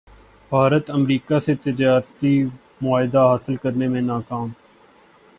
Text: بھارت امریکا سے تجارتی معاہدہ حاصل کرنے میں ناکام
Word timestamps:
بھارت 0.51 0.89
امریکا 0.89 1.39
سے 1.39 1.55
تجارتی 1.55 2.31
معاہدہ 2.81 3.25
حاصل 3.27 3.55
کرنے 3.55 3.87
میں 3.87 4.01
ناکام 4.01 4.49